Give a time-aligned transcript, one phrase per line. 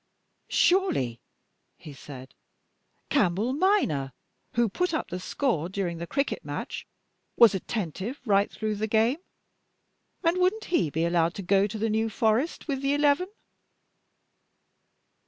[0.49, 1.21] "Surely,"
[1.77, 2.33] he said,
[3.11, 4.13] "Campbell minor,
[4.55, 6.87] who put up the score during the cricket match,
[7.37, 9.19] was attentive right through the game,
[10.23, 13.27] and wouldn't he be allowed to go to the New Forest with the eleven?"